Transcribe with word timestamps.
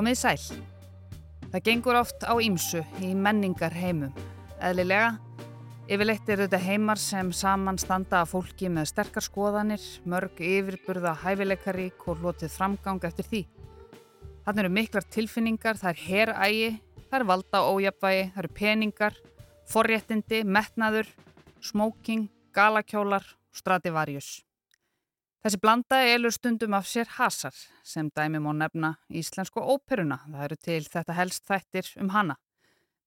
Komið 0.00 0.16
sæl. 0.16 0.60
Það 1.52 1.64
gengur 1.66 1.96
oft 1.98 2.22
á 2.24 2.32
ímsu 2.40 2.80
í 3.04 3.10
menningar 3.12 3.74
heimum. 3.76 4.14
Eðlilega, 4.56 5.10
yfirleitt 5.92 6.32
eru 6.32 6.46
þetta 6.46 6.60
heimar 6.64 7.02
sem 7.02 7.28
saman 7.36 7.76
standa 7.76 8.22
að 8.22 8.30
fólki 8.30 8.70
með 8.72 8.88
sterkar 8.94 9.26
skoðanir, 9.26 9.84
mörg 10.08 10.40
yfirburða 10.40 11.12
hæfileikarík 11.20 12.08
og 12.08 12.24
lotið 12.24 12.56
framgang 12.56 13.04
eftir 13.04 13.28
því. 13.28 13.44
Þannig 14.46 14.64
eru 14.64 14.74
miklar 14.78 15.10
tilfinningar, 15.18 15.76
það 15.76 15.92
er 15.92 16.02
herægi, 16.06 16.74
það 17.02 17.20
er 17.20 17.28
valda 17.34 17.64
ójapvægi, 17.68 18.26
það 18.30 18.44
eru 18.46 18.56
peningar, 18.56 19.22
forréttindi, 19.68 20.44
metnaður, 20.48 21.12
smóking, 21.60 22.30
galakjólar 22.56 23.34
og 23.36 23.60
strativarjus. 23.60 24.38
Þessi 25.40 25.56
blanda 25.56 26.02
elur 26.04 26.34
stundum 26.36 26.74
af 26.76 26.84
sér 26.84 27.08
hasar 27.16 27.54
sem 27.86 28.10
dæmi 28.12 28.42
má 28.44 28.50
nefna 28.52 28.90
íslensku 29.08 29.62
óperuna. 29.62 30.18
Það 30.26 30.42
eru 30.46 30.58
til 30.66 30.82
þetta 30.84 31.16
helst 31.16 31.46
þættir 31.48 31.88
um 32.02 32.10
hana. 32.12 32.36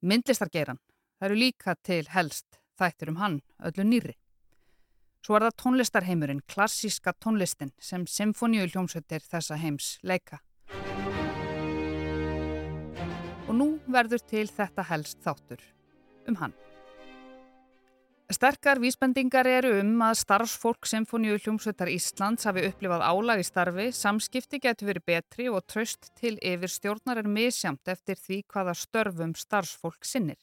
Myndlistargeran. 0.01 0.79
Það 1.19 1.27
eru 1.27 1.37
líka 1.37 1.75
til 1.85 2.09
helst 2.09 2.57
þættir 2.81 3.13
um 3.13 3.21
hann, 3.21 3.37
öllu 3.61 3.85
nýri. 3.85 4.15
Svo 5.21 5.37
er 5.37 5.45
það 5.45 5.59
tónlistarheimurinn, 5.61 6.41
klassíska 6.49 7.13
tónlistin 7.21 7.69
sem 7.77 8.09
symfóníu 8.09 8.65
hljómsveitir 8.65 9.21
þessa 9.29 9.61
heims 9.61 9.99
leika. 10.01 10.41
Og 13.45 13.53
nú 13.61 13.75
verður 13.85 14.25
til 14.25 14.47
þetta 14.49 14.89
helst 14.89 15.21
þáttur 15.21 15.61
um 16.25 16.41
hann. 16.41 16.57
Sterkar 18.33 18.79
vísbendingar 18.81 19.45
eru 19.45 19.75
um 19.77 19.99
að 20.01 20.15
starfsfólk 20.23 20.87
Symfóníu 20.89 21.35
hljómsveitar 21.37 21.89
Íslands 21.91 22.47
hafi 22.47 22.63
upplifað 22.65 23.03
álag 23.05 23.43
í 23.43 23.45
starfi, 23.45 23.85
samskipti 23.93 24.57
getur 24.63 24.89
verið 24.89 25.05
betri 25.11 25.45
og 25.51 25.61
tröst 25.69 26.09
til 26.17 26.31
yfir 26.41 26.71
stjórnar 26.71 27.21
er 27.21 27.29
misjamt 27.29 27.91
eftir 27.93 28.17
því 28.17 28.39
hvaða 28.49 28.73
störfum 28.79 29.35
starfsfólk 29.37 30.07
sinnir. 30.09 30.39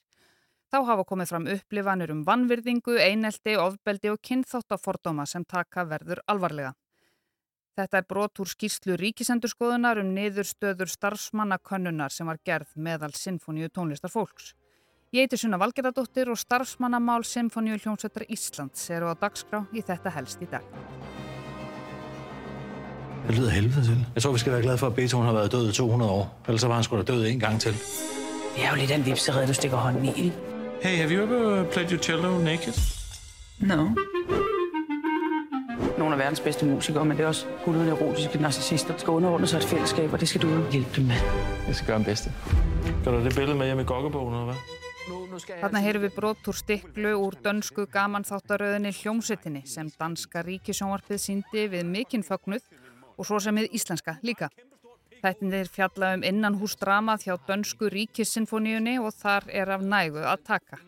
Þá 0.70 0.78
hafa 0.86 1.06
komið 1.08 1.32
fram 1.32 1.50
upplifanir 1.56 2.14
um 2.14 2.22
vannvirðingu, 2.28 2.94
einelti, 2.94 3.56
ofbeldi 3.58 4.14
og 4.14 4.22
kynþáttafordóma 4.22 5.26
sem 5.26 5.42
taka 5.42 5.88
verður 5.90 6.22
alvarlega. 6.30 6.76
Þetta 7.74 8.04
er 8.04 8.08
brot 8.12 8.44
úr 8.44 8.54
skýrslu 8.54 9.00
ríkisendurskoðunar 9.02 10.04
um 10.04 10.14
niðurstöður 10.14 10.94
starfsmannakönnunar 10.94 12.14
sem 12.14 12.30
var 12.30 12.38
gerð 12.46 12.76
meðal 12.76 13.16
Symfóníu 13.18 13.72
tónlistarfólks. 13.74 14.54
Ég 15.10 15.24
heiti 15.24 15.34
Sunna 15.40 15.58
Valgeradóttir 15.58 16.28
og 16.30 16.38
starfsmannamál 16.38 17.24
Symfóníu 17.26 17.74
hljómsveitar 17.82 18.22
Íslands 18.30 18.84
eru 18.94 19.08
á 19.10 19.18
dagskrá 19.18 19.64
í 19.74 19.80
þetta 19.82 20.10
helst 20.14 20.38
í 20.38 20.46
dag. 20.46 20.62
Det 23.26 23.34
lyder 23.34 23.50
helvede 23.50 23.82
til. 23.88 24.04
Jeg 24.14 24.22
tror, 24.22 24.32
vi 24.32 24.38
skal 24.38 24.52
være 24.52 24.62
glade 24.62 24.78
for, 24.78 24.86
at 24.86 24.94
Beethoven 24.94 25.26
har 25.26 25.34
været 25.34 25.52
død 25.52 25.68
i 25.68 25.72
200 25.72 26.10
år. 26.10 26.30
Ellers 26.46 26.68
var 26.68 26.74
han 26.74 26.84
sgu 26.84 26.96
da 26.96 27.02
død 27.02 27.26
en 27.26 27.40
gang 27.40 27.60
til. 27.60 27.72
Det 28.54 28.64
er 28.64 28.70
jo 28.70 28.76
lidt 28.76 28.90
af 28.90 28.96
en 28.96 29.06
vipserede, 29.06 29.46
du 29.46 29.54
stikker 29.54 29.76
hånden 29.76 30.04
i. 30.04 30.08
ikke? 30.08 30.36
Hey, 30.82 30.96
have 30.96 31.10
you 31.10 31.22
ever 31.26 31.64
played 31.72 31.90
your 31.90 32.02
cello 32.02 32.38
naked? 32.38 32.74
No. 33.58 33.90
Nogle 35.98 36.12
af 36.14 36.18
verdens 36.18 36.40
bedste 36.40 36.66
musikere, 36.66 37.04
men 37.04 37.16
det 37.16 37.22
er 37.24 37.28
også 37.28 37.46
guldet 37.64 37.88
erotiske 37.88 38.38
narcissister. 38.38 38.94
skal 38.98 39.10
underordne 39.10 39.46
sig 39.46 39.56
et 39.56 39.64
fællesskab, 39.64 40.12
og 40.12 40.20
det 40.20 40.28
skal 40.28 40.42
du 40.42 40.70
hjælpe 40.72 40.90
dem 40.96 41.04
med. 41.04 41.16
Jeg 41.66 41.74
skal 41.74 41.86
gøre 41.86 41.98
min 41.98 42.04
bedste. 42.04 42.32
Gør 43.04 43.10
du 43.10 43.24
det 43.24 43.34
billede 43.34 43.58
med 43.58 43.66
hjem 43.66 43.80
i 43.80 43.84
gokkebogen, 43.84 44.34
eller 44.34 44.44
hvad? 44.44 44.89
Þarna 45.48 45.80
heyrum 45.84 46.04
við 46.04 46.16
brot 46.16 46.48
úr 46.50 46.56
stiklu 46.58 47.12
úr 47.18 47.36
dönsku 47.44 47.86
gamanþáttaröðinni 47.92 48.92
hljómsveitinni 49.00 49.62
sem 49.68 49.88
danska 50.00 50.42
ríkisjónvarpið 50.46 51.22
síndi 51.22 51.66
við 51.72 51.86
mikinn 51.88 52.26
fögnuð 52.26 52.66
og 53.16 53.28
svo 53.28 53.40
sem 53.42 53.56
við 53.60 53.72
íslenska 53.78 54.18
líka. 54.26 54.50
Þættinir 55.20 55.68
fjalla 55.68 56.14
um 56.16 56.22
innanhúsdramað 56.24 57.26
hjá 57.26 57.34
dönsku 57.48 57.90
ríkissinfoníunni 57.92 58.96
og 59.00 59.12
þar 59.16 59.48
er 59.62 59.74
af 59.76 59.84
nægu 59.84 60.22
að 60.24 60.46
taka. 60.48 60.80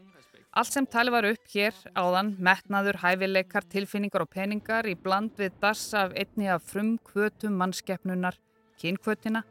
Allt 0.52 0.72
sem 0.72 0.86
tali 0.88 1.12
var 1.12 1.24
upp 1.24 1.48
hér 1.48 1.76
áðan, 1.96 2.34
metnaður, 2.36 2.98
hæfileikar, 3.00 3.64
tilfinningar 3.72 4.24
og 4.24 4.30
peningar 4.32 4.88
í 4.88 4.92
bland 5.00 5.32
við 5.40 5.54
dass 5.62 5.86
af 5.96 6.12
einni 6.12 6.50
af 6.52 6.66
frum 6.68 6.98
kvötum 7.08 7.56
mannskeppnunar, 7.56 8.36
kynkvötina, 8.80 9.44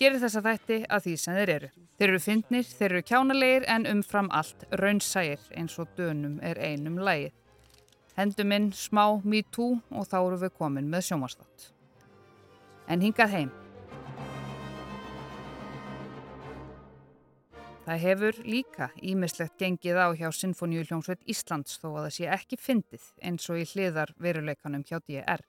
gerir 0.00 0.20
þessa 0.22 0.42
þætti 0.44 0.78
að 0.88 1.06
því 1.06 1.14
sem 1.20 1.38
þeir 1.38 1.52
eru. 1.56 1.70
Þeir 1.98 2.08
eru 2.08 2.20
fyndnir, 2.22 2.66
þeir 2.66 2.88
eru 2.90 3.02
kjánalegir 3.08 3.66
en 3.70 3.86
umfram 3.90 4.30
allt 4.34 4.64
raunsægir 4.80 5.42
eins 5.56 5.78
og 5.78 5.92
dönum 5.98 6.38
er 6.42 6.58
einum 6.58 6.98
lægið. 6.98 7.32
Hendum 8.16 8.52
inn 8.52 8.70
smá 8.76 9.06
me 9.24 9.42
too 9.42 9.80
og 9.90 10.08
þá 10.10 10.18
eru 10.20 10.40
við 10.44 10.54
komin 10.58 10.90
með 10.92 11.06
sjómastátt. 11.08 11.70
En 12.88 13.00
hingað 13.00 13.36
heim. 13.36 13.52
Það 17.82 18.02
hefur 18.06 18.36
líka 18.46 18.90
ímislegt 19.02 19.56
gengið 19.58 19.98
á 19.98 20.14
hjá 20.14 20.28
Sinfoníu 20.30 20.84
hljómsveit 20.86 21.24
Íslands 21.26 21.80
þó 21.82 21.88
að 21.96 22.04
það 22.04 22.12
sé 22.16 22.28
ekki 22.36 22.58
fyndið 22.60 23.08
eins 23.26 23.48
og 23.50 23.58
í 23.58 23.64
hliðar 23.72 24.12
veruleikanum 24.22 24.84
hjá 24.86 25.00
DR. 25.02 25.42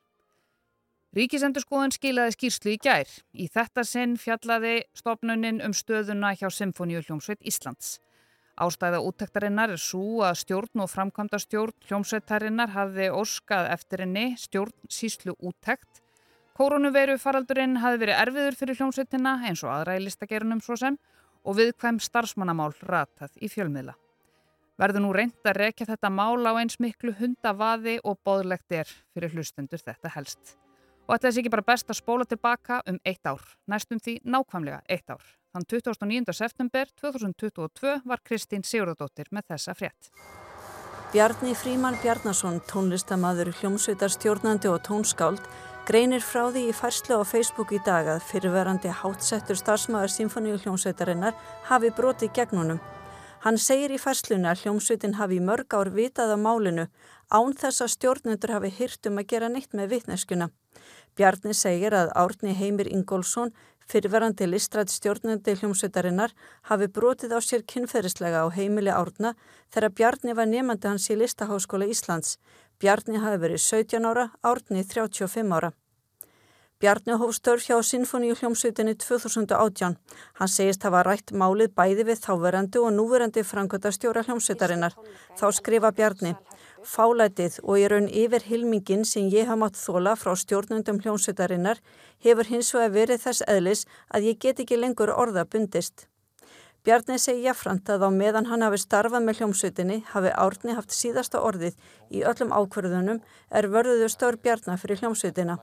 Ríkisendurskoðun 1.13 1.91
skilaði 1.93 2.33
skýrslu 2.33 2.71
í 2.73 2.79
gær. 2.81 3.09
Í 3.37 3.45
þetta 3.53 3.83
sinn 3.85 4.15
fjallaði 4.17 4.79
stopnunin 4.97 5.59
um 5.61 5.75
stöðuna 5.77 6.31
hjá 6.33 6.47
Sinfoníu 6.49 7.03
hljómsveit 7.03 7.43
Íslands. 7.45 7.99
Ástæða 8.57 9.01
úttektarinnar 9.05 9.75
er 9.75 9.81
svo 9.81 10.23
að 10.25 10.39
stjórn 10.41 10.81
og 10.81 10.89
framkvæmda 10.89 11.37
stjórn 11.41 11.75
hljómsveitarinnar 11.85 12.73
hafði 12.73 13.11
óskað 13.13 13.69
eftir 13.75 14.01
henni 14.05 14.25
stjórn 14.41 14.73
síslu 14.89 15.35
úttekt. 15.37 16.01
Koronaviru 16.57 17.19
faraldurinn 17.21 17.77
hafði 17.81 18.01
verið 18.07 18.21
erfiður 18.25 18.57
fyrir 18.57 18.81
hljómsveitina 18.81 19.35
eins 19.45 19.61
og 19.65 19.73
aðra 19.73 19.99
í 19.99 20.03
listagerunum 20.07 20.65
svo 20.65 20.79
sem 20.81 20.97
og 21.45 21.59
viðkvæm 21.61 22.01
starfsmannamál 22.01 22.71
ratað 22.89 23.37
í 23.37 23.51
fjölmiðla. 23.53 23.93
Verður 24.81 25.05
nú 25.05 25.13
reynd 25.13 25.45
að 25.45 25.61
rekja 25.61 25.89
þetta 25.93 26.09
mál 26.09 26.41
á 26.49 26.57
eins 26.57 26.81
miklu 26.81 27.13
hundavaði 27.21 27.99
og 28.01 28.17
boðlegt 28.25 28.81
er 28.81 28.89
fyrir 29.13 29.37
hlustendur 29.37 29.81
þetta 29.85 30.13
helst. 30.17 30.57
Og 31.03 31.15
þetta 31.17 31.27
er 31.27 31.39
ekki 31.41 31.51
bara 31.51 31.65
best 31.67 31.89
að 31.91 31.99
spóla 31.99 32.25
tilbaka 32.25 32.81
um 32.87 32.99
eitt 33.03 33.27
ár, 33.27 33.41
næstum 33.67 33.99
því 33.99 34.19
nákvæmlega 34.23 34.81
eitt 34.87 35.09
ár. 35.11 35.23
Þann 35.53 35.67
29. 35.69 36.33
september 36.33 36.87
2022 37.01 37.99
var 38.09 38.21
Kristín 38.25 38.63
Sigurðardóttir 38.65 39.27
með 39.31 39.51
þessa 39.51 39.75
frétt. 39.77 40.09
Bjarni 41.13 41.51
Fríman 41.53 41.99
Bjarnason, 42.01 42.55
tónlistamaður, 42.71 43.51
hljómsveitar 43.59 44.09
stjórnandi 44.09 44.71
og 44.71 44.79
tónskáld, 44.87 45.43
greinir 45.85 46.23
frá 46.25 46.47
því 46.47 46.63
í 46.71 46.73
færslu 46.73 47.19
á 47.19 47.23
Facebook 47.27 47.75
í 47.75 47.81
dag 47.85 48.09
að 48.15 48.23
fyrirverandi 48.31 48.95
hátsettur 49.03 49.59
starfsmæður 49.59 50.15
Sinfoníu 50.15 50.57
hljómsveitarinnar 50.63 51.37
hafi 51.67 51.93
broti 51.93 52.31
gegnunum. 52.33 52.81
Hann 53.43 53.59
segir 53.59 53.91
í 53.91 53.99
færslunni 54.01 54.47
að 54.49 54.63
hljómsveitin 54.63 55.19
hafi 55.19 55.37
mörg 55.43 55.75
ár 55.75 55.93
vitað 55.93 56.33
á 56.33 56.37
málinu 56.39 56.87
án 57.29 57.53
þess 57.61 57.83
að 57.83 57.93
stjórnendur 57.99 58.55
hafi 58.55 58.73
hyrt 58.79 59.11
um 59.11 59.19
að 59.19 59.29
gera 59.35 59.53
neitt 59.53 59.75
með 59.75 59.97
vitneskuna. 59.97 60.49
Bjarni 61.17 61.53
segir 61.53 61.93
að 61.93 62.11
Árni 62.17 62.55
Heimir 62.57 62.89
Ingólfsson, 62.89 63.51
fyrirverandi 63.89 64.47
listrætt 64.47 64.89
stjórnandi 64.93 65.53
hljómsveitarinnar, 65.59 66.33
hafi 66.69 66.87
brotið 66.87 67.35
á 67.37 67.39
sér 67.43 67.65
kynferðislega 67.67 68.45
á 68.45 68.47
heimili 68.55 68.93
Árna 68.93 69.35
þegar 69.73 69.95
Bjarni 69.99 70.33
var 70.33 70.49
nefandi 70.49 70.89
hans 70.89 71.09
í 71.11 71.19
Listaháskóla 71.19 71.89
Íslands. 71.91 72.37
Bjarni 72.79 73.21
hafi 73.21 73.39
verið 73.45 73.63
17 73.67 74.09
ára, 74.09 74.29
Árni 74.41 74.83
35 74.83 75.53
ára. 75.53 75.73
Bjarni 76.83 77.15
hóf 77.15 77.37
störf 77.37 77.63
hjá 77.63 77.77
Sinfoníu 77.79 78.33
hljómsveitinni 78.35 78.97
2018. 78.99 79.93
Hann 80.39 80.49
segist 80.51 80.83
hafa 80.83 81.03
rætt 81.07 81.31
málið 81.31 81.71
bæði 81.77 82.03
við 82.09 82.19
þáverandi 82.25 82.81
og 82.81 82.91
núverandi 82.91 83.43
frangöta 83.47 83.91
stjóra 83.95 84.25
hljómsveitarinnar. 84.25 84.97
Þá 85.39 85.45
skrifa 85.55 85.93
Bjarni. 85.95 86.33
Fálætið 86.83 87.61
og 87.63 87.79
í 87.79 87.83
raun 87.87 88.09
yfir 88.11 88.43
hilmingin 88.43 89.05
sem 89.07 89.29
ég 89.31 89.47
hafa 89.47 89.59
mátt 89.61 89.77
þóla 89.79 90.17
frá 90.19 90.33
stjórnundum 90.35 90.99
hljómsveitarinnar 90.99 91.79
hefur 92.25 92.49
hins 92.51 92.73
vegar 92.75 92.91
verið 92.97 93.21
þess 93.23 93.45
eðlis 93.47 93.85
að 94.11 94.27
ég 94.29 94.41
get 94.43 94.59
ekki 94.59 94.79
lengur 94.79 95.13
orða 95.15 95.45
bundist. 95.47 96.09
Bjarni 96.83 97.15
segi 97.15 97.45
jáframt 97.45 97.87
að 97.87 98.03
á 98.03 98.09
meðan 98.11 98.49
hann 98.49 98.65
hafi 98.67 98.81
starfað 98.81 99.23
með 99.23 99.37
hljómsveitinni 99.39 100.01
hafi 100.11 100.33
Árni 100.35 100.75
haft 100.75 100.91
síðasta 100.91 101.39
orðið 101.39 101.77
í 102.11 102.25
öllum 102.27 102.51
ákverðunum 102.51 103.21
er 103.47 103.69
vörðuðu 103.71 104.09
stór 104.11 104.35
Bjarnar 104.43 104.81
fyrir 104.81 104.99
hljómsveitina. 104.99 105.61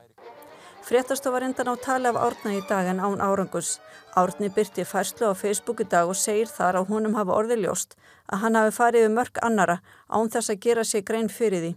Fréttastofa 0.81 1.39
reyndan 1.39 1.69
á 1.69 1.75
tali 1.77 2.09
af 2.09 2.17
Árna 2.17 2.55
í 2.57 2.61
dag 2.65 2.87
en 2.89 2.99
án 2.99 3.21
árangus. 3.21 3.77
Árni 4.17 4.49
byrti 4.49 4.81
færslu 4.81 5.29
á 5.29 5.33
Facebook 5.37 5.83
í 5.83 5.85
dag 5.85 6.09
og 6.09 6.17
segir 6.17 6.49
þar 6.49 6.79
að 6.79 6.89
honum 6.89 7.13
hafa 7.19 7.37
orðið 7.37 7.61
ljóst 7.65 7.93
að 8.25 8.41
hann 8.41 8.57
hafi 8.57 8.73
farið 8.79 9.05
við 9.05 9.13
mörg 9.13 9.39
annara 9.45 9.77
án 10.09 10.33
þess 10.33 10.49
að 10.49 10.61
gera 10.65 10.83
sér 10.83 11.05
grein 11.05 11.29
fyrir 11.29 11.61
því. 11.61 11.71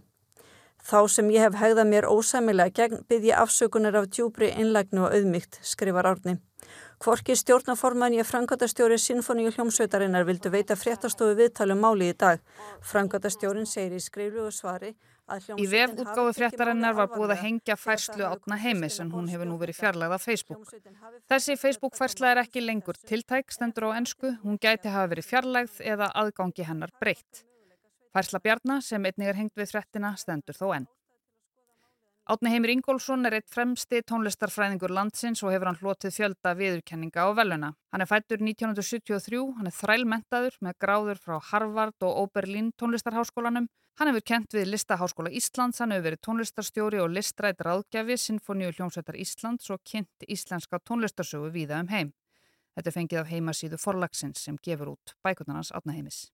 Þá 0.85 0.99
sem 1.09 1.29
ég 1.33 1.45
hef 1.45 1.55
hegðað 1.61 1.89
mér 1.91 2.09
ósæmilega 2.09 2.73
gegn 2.81 3.23
ég 3.29 3.37
afsökunar 3.37 3.95
af 3.95 4.09
djúbri 4.09 4.51
einlægnu 4.51 5.05
og 5.05 5.13
auðmygt, 5.13 5.59
skrifar 5.61 6.09
Árni. 6.09 6.39
Kvorki 6.97 7.35
stjórnaforman 7.37 8.13
ég 8.17 8.25
frangöndastjóri 8.25 8.97
Sinfoníu 8.97 9.51
hljómsveitarinnar 9.53 10.25
vildu 10.25 10.49
veita 10.49 10.75
fréttastofu 10.75 11.37
viðtalum 11.37 11.81
máli 11.81 12.09
í 12.09 12.17
dag. 12.17 12.41
Frangöndastjórin 12.81 13.69
segir 13.69 13.97
í 13.97 14.01
skriflugu 14.01 14.51
svari 14.51 14.95
Í 15.57 15.65
vef 15.65 15.95
útgáðu 15.97 16.33
fréttarinnar 16.37 16.93
var 16.93 17.07
búið 17.09 17.31
að 17.33 17.41
hengja 17.41 17.75
færslu 17.81 18.27
átna 18.27 18.59
heimis 18.61 18.99
en 19.01 19.09
hún 19.09 19.29
hefur 19.31 19.49
nú 19.49 19.57
verið 19.57 19.79
fjarlægð 19.79 20.13
af 20.17 20.25
Facebook. 20.27 20.75
Þessi 21.31 21.55
Facebook 21.57 21.97
færsla 21.97 22.33
er 22.35 22.43
ekki 22.43 22.61
lengur 22.61 22.99
tiltæk, 23.09 23.49
stendur 23.55 23.89
á 23.89 23.97
ennsku, 23.97 24.35
hún 24.43 24.61
gæti 24.61 24.93
hafa 24.93 25.09
verið 25.15 25.31
fjarlægð 25.31 25.79
eða 25.93 26.11
aðgangi 26.21 26.67
hennar 26.69 26.93
breytt. 27.01 27.41
Færsla 28.13 28.39
Bjarnar 28.39 28.83
sem 28.85 29.01
einnig 29.01 29.27
er 29.27 29.35
hengt 29.35 29.57
við 29.57 29.73
fréttina 29.73 30.13
stendur 30.15 30.55
þó 30.55 30.69
enn. 30.77 30.85
Átni 32.25 32.49
Heimir 32.49 32.71
Ingólfsson 32.73 33.25
er 33.27 33.35
eitt 33.37 33.51
fremsti 33.53 33.99
tónlistarfræðingur 34.09 34.93
landsins 34.93 35.43
og 35.45 35.51
hefur 35.53 35.69
hann 35.69 35.77
hlotið 35.81 36.13
fjölda 36.15 36.53
viðurkenninga 36.57 37.25
og 37.29 37.35
veluna. 37.37 37.73
Hann 37.93 38.01
er 38.01 38.09
fættur 38.09 38.41
1973, 38.41 39.41
hann 39.57 39.69
er 39.69 39.75
þrælmentaður 39.77 40.57
með 40.65 40.77
gráður 40.81 41.21
frá 41.21 41.35
Harvard 41.51 42.07
og 42.07 42.23
Oberlin 42.23 42.71
tónlistarháskólanum. 42.81 43.67
Hann 43.95 44.09
hefur 44.11 44.25
kent 44.27 44.51
við 44.51 44.73
Listaháskóla 44.73 45.29
Íslands, 45.31 45.77
hann 45.79 45.93
hefur 45.95 46.09
verið 46.09 46.21
tónlistarstjóri 46.27 46.99
og 46.99 47.13
listrætt 47.15 47.61
ráðgjafi 47.63 48.17
Sinfoníu 48.19 48.73
hljómsveitar 48.75 49.15
Íslands 49.15 49.71
og 49.71 49.79
kynnt 49.87 50.27
íslenska 50.27 50.81
tónlistarsögu 50.83 51.47
víða 51.53 51.79
um 51.79 51.93
heim. 51.93 52.11
Þetta 52.75 52.91
er 52.91 52.97
fengið 52.97 53.21
af 53.21 53.31
heimasíðu 53.31 53.79
forlagsins 53.79 54.43
sem 54.43 54.59
gefur 54.67 54.97
út 54.97 55.15
bækurnarnas 55.23 55.71
Átna 55.71 55.95
Heimis. 55.95 56.25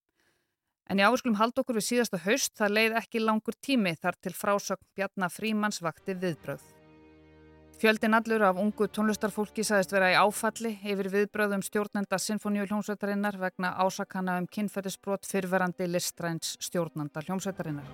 En 0.89 0.97
já, 0.97 1.05
við 1.13 1.21
skulum 1.21 1.37
halda 1.37 1.61
okkur 1.61 1.77
við 1.77 1.89
síðasta 1.91 2.25
haust, 2.25 2.57
það 2.57 2.77
leið 2.79 2.99
ekki 3.05 3.21
langur 3.21 3.61
tími 3.61 3.93
þar 3.93 4.17
til 4.17 4.33
frásögn 4.33 4.87
Bjarnar 4.97 5.29
Frímans 5.29 5.83
vakti 5.85 6.17
viðbröð. 6.17 6.80
Fjöldin 7.81 8.13
allur 8.13 8.43
af 8.45 8.59
ungu 8.61 8.85
tónlistarfólki 8.93 9.63
sagðist 9.65 9.93
vera 9.95 10.11
í 10.11 10.17
áfalli 10.21 10.75
yfir 10.85 11.07
viðbröðum 11.09 11.63
stjórnenda 11.65 12.19
Sinfoníu 12.21 12.67
hljómsveitarinnar 12.67 13.39
vegna 13.41 13.71
ásakana 13.81 14.35
um 14.37 14.45
kynfættisbrot 14.45 15.25
fyrverandi 15.25 15.87
listræns 15.89 16.51
stjórnanda 16.61 17.23
hljómsveitarinnar. 17.25 17.89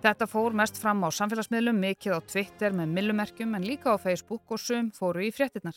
Þetta 0.00 0.24
fór 0.24 0.56
mest 0.56 0.80
fram 0.80 1.04
á 1.04 1.12
samfélagsmiðlum, 1.12 1.82
mikið 1.84 2.16
á 2.16 2.20
Twitter 2.32 2.72
með 2.72 2.96
millumerkjum 2.96 3.52
en 3.60 3.68
líka 3.68 3.92
á 3.92 4.00
Facebook 4.00 4.56
og 4.56 4.64
sum 4.64 4.88
fóru 4.88 5.28
í 5.28 5.30
fréttinnar. 5.36 5.76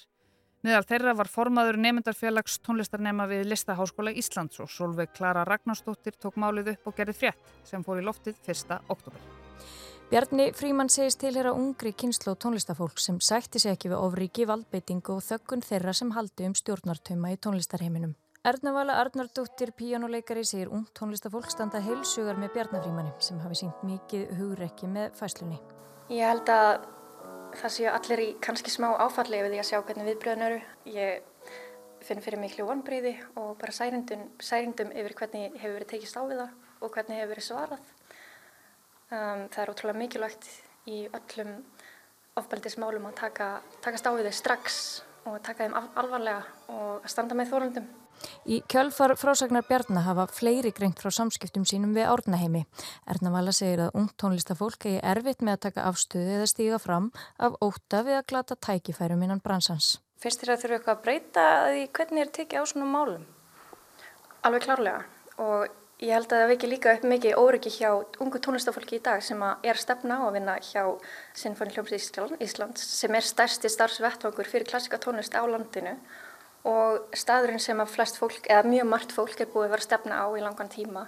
Meðal 0.64 0.88
þeirra 0.88 1.20
var 1.20 1.28
formaður 1.28 1.84
nefndarfélags 1.84 2.62
tónlistarnema 2.64 3.28
við 3.28 3.50
Listaháskóla 3.52 4.16
Íslands 4.16 4.64
og 4.64 4.72
Solveig 4.72 5.12
Klara 5.20 5.44
Ragnarstóttir 5.44 6.16
tók 6.16 6.40
málið 6.40 6.78
upp 6.78 6.94
og 6.94 6.96
gerði 6.96 7.20
frétt 7.26 7.56
sem 7.68 7.84
fór 7.84 8.00
í 8.00 8.08
loftið 8.08 8.40
1. 8.48 8.80
oktober. 8.88 9.20
Bjarni 10.14 10.52
Fríman 10.54 10.92
segist 10.94 11.18
tilhera 11.24 11.56
ungri 11.58 11.90
kynslu 11.98 12.36
og 12.36 12.38
tónlistafólk 12.44 13.00
sem 13.02 13.16
sætti 13.18 13.58
sig 13.58 13.74
ekki 13.74 13.90
við 13.90 13.98
ofriki, 13.98 14.44
valdbeitingu 14.46 15.16
og 15.16 15.24
þöggun 15.26 15.64
þeirra 15.66 15.94
sem 15.98 16.12
haldi 16.14 16.46
um 16.46 16.54
stjórnartöma 16.54 17.32
í 17.34 17.40
tónlistarheiminum. 17.42 18.12
Ernavala 18.46 19.00
Arnardóttir, 19.02 19.72
píjánuleikari, 19.74 20.44
segir 20.46 20.70
ung 20.70 20.84
tónlistafólk 20.94 21.50
standa 21.50 21.82
heilsugar 21.82 22.38
með 22.38 22.54
Bjarni 22.54 22.84
Frímani 22.84 23.16
sem 23.26 23.40
hafi 23.42 23.58
sínt 23.64 23.82
mikið 23.90 24.36
hugrekki 24.38 24.92
með 25.00 25.18
fæslunni. 25.18 25.58
Ég 26.14 26.30
held 26.30 26.54
að 26.60 26.86
það 27.64 27.76
séu 27.80 27.90
allir 27.96 28.24
í 28.28 28.30
kannski 28.38 28.76
smá 28.76 28.92
áfalli 28.94 29.42
yfir 29.42 29.56
því 29.56 29.64
að 29.64 29.70
sjá 29.72 29.80
hvernig 29.82 30.12
viðbröðin 30.12 30.48
eru. 30.52 30.62
Ég 30.94 31.58
finn 32.06 32.22
fyrir 32.22 32.44
miklu 32.44 32.70
vonbríði 32.70 33.16
og 33.34 33.58
bara 33.58 33.74
særindum, 33.74 34.30
særindum 34.38 34.94
yfir 34.94 35.18
hvernig 35.24 35.58
hefur 35.58 35.80
verið 35.82 35.98
við 36.06 36.46
það 36.46 36.50
og 36.84 36.94
hvernig 36.94 37.18
hefur 37.18 37.34
verið 37.34 37.50
svarað. 37.50 37.94
Um, 39.14 39.44
það 39.54 39.60
er 39.62 39.70
ótrúlega 39.70 40.00
mikilvægt 40.00 40.46
í 40.90 41.04
öllum 41.14 41.58
ofbeldismálum 42.40 43.04
að 43.12 43.20
taka, 43.20 43.50
takast 43.86 44.08
á 44.10 44.12
við 44.16 44.30
þau 44.32 44.38
strax 44.40 44.78
og 45.30 45.36
taka 45.46 45.68
þeim 45.68 45.76
alvarlega 45.78 46.40
og 46.74 47.04
að 47.04 47.12
standa 47.14 47.38
með 47.38 47.52
þórundum. 47.52 47.92
Í 48.50 48.60
kjölfar 48.72 49.14
frásagnar 49.20 49.68
Bjarnar 49.68 50.06
hafa 50.08 50.26
fleiri 50.34 50.72
grengt 50.74 51.02
frá 51.04 51.12
samskiptum 51.14 51.66
sínum 51.68 51.94
við 51.94 52.10
árnaheimi. 52.10 52.64
Ernavala 53.10 53.54
segir 53.54 53.86
að 53.86 54.00
ungt 54.00 54.16
tónlistafólk 54.22 54.88
eigi 54.88 55.04
erfitt 55.14 55.46
með 55.46 55.58
að 55.58 55.64
taka 55.68 55.86
afstöðu 55.92 56.34
eða 56.40 56.50
stíga 56.50 56.82
fram 56.82 57.12
af 57.38 57.60
óta 57.62 58.02
við 58.08 58.18
að 58.18 58.28
glata 58.34 58.58
tækifærum 58.58 59.24
innan 59.28 59.44
bransans. 59.44 60.00
Finnst 60.18 60.42
þér 60.42 60.56
að 60.56 60.64
þurfu 60.64 60.80
eitthvað 60.80 60.98
að 60.98 61.06
breyta 61.06 61.46
því 61.68 61.86
hvernig 62.00 62.26
er 62.26 62.36
tekið 62.40 62.66
á 62.66 62.72
svona 62.74 62.90
málum? 62.90 63.26
Alveg 64.42 64.66
klárlega 64.66 65.06
og 65.44 65.83
ég 66.04 66.12
held 66.12 66.28
að 66.28 66.42
það 66.42 66.50
veki 66.52 66.70
líka 66.70 66.94
upp 66.98 67.06
mikið 67.08 67.38
óryggi 67.40 67.72
hjá 67.78 67.90
ungu 68.24 68.40
tónlistafólki 68.44 68.98
í 68.98 69.04
dag 69.04 69.24
sem 69.24 69.40
er 69.44 69.80
stefna 69.80 70.20
á 70.20 70.24
að 70.28 70.36
vinna 70.36 70.56
hjá 70.60 70.84
Sinfoni 71.38 71.72
Hljómsið 71.76 72.36
Íslands 72.44 72.84
sem 73.00 73.16
er 73.16 73.24
stærsti 73.24 73.72
starfsvettvangur 73.72 74.50
fyrir 74.50 74.68
klassika 74.68 75.00
tónlist 75.00 75.38
á 75.38 75.44
landinu 75.48 75.96
og 76.68 77.16
staðurinn 77.16 77.60
sem 77.60 77.80
að 77.80 77.92
flest 77.92 78.20
fólk, 78.20 78.48
eða 78.48 78.68
mjög 78.68 78.90
margt 78.92 79.16
fólk 79.16 79.40
er 79.40 79.52
búið 79.52 79.68
að 79.68 79.76
vera 79.76 79.88
stefna 79.88 80.20
á 80.24 80.28
í 80.36 80.44
langan 80.44 80.72
tíma 80.72 81.08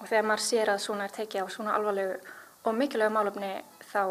og 0.00 0.06
þegar 0.06 0.26
maður 0.30 0.46
sér 0.46 0.72
að 0.74 0.82
svona 0.86 1.06
er 1.06 1.16
tekið 1.18 1.46
á 1.46 1.46
svona 1.50 1.74
alvarlegu 1.78 2.16
og 2.64 2.76
mikilvægu 2.76 3.14
málumni 3.14 3.52
þá 3.90 4.02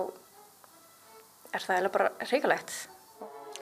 er 1.53 1.65
það 1.65 1.75
eða 1.79 1.93
bara 1.95 2.11
reikalegt. 2.31 2.75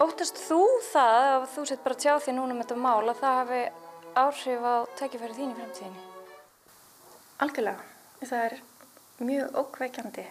Óttast 0.03 0.41
þú 0.45 0.61
það 0.91 1.31
að 1.31 1.47
þú 1.55 1.65
sett 1.69 1.85
bara 1.85 2.01
tjá 2.01 2.13
því 2.21 2.37
núna 2.37 2.57
með 2.57 2.67
þetta 2.67 2.83
mál 2.83 3.07
að 3.07 3.23
það 3.23 3.39
hafi 3.41 3.63
áhrif 4.17 4.69
á 4.69 4.75
tekifæri 4.99 5.39
þín 5.39 5.55
í 5.55 5.57
fremtíðinni? 5.57 6.06
Algjörlega, 7.37 7.83
það 8.25 8.43
er 8.43 8.53
mjög 9.21 9.57
ókveikjandi. 9.61 10.23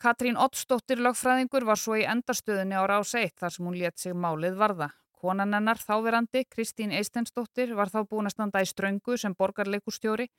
Katrín 0.00 0.38
Ottsdóttir 0.40 1.02
lögfræðingur 1.04 1.66
var 1.68 1.76
svo 1.76 1.98
í 2.00 2.06
endarstöðunni 2.08 2.78
á 2.80 2.88
rás 2.88 3.12
1 3.18 3.34
þar 3.36 3.52
sem 3.52 3.66
hún 3.68 3.76
létt 3.76 4.00
sig 4.00 4.14
málið 4.16 4.56
varða. 4.62 4.88
Konan 5.20 5.52
hennar 5.52 5.76
þáverandi, 5.76 6.46
Kristín 6.48 6.94
Eistensdóttir, 6.96 7.74
var 7.76 7.92
þá 7.92 8.08
búin 8.08 8.30
að 8.30 8.38
standa 8.38 8.64
í 8.64 8.70
ströngu 8.70 9.18
sem 9.20 9.36
borgarleikustjóri 9.36 10.30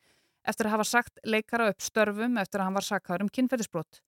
eftir 0.41 0.71
að 0.71 0.73
hafa 0.73 0.87
sagt 0.89 1.21
leikara 1.21 1.69
upp 1.69 1.85
störfum 1.85 2.41
eftir 2.41 2.63
að 2.63 2.71
hann 2.71 2.79
var 2.79 2.89
sakkaður 2.89 3.27
um 3.27 3.31
kynferðisbrott. 3.37 4.01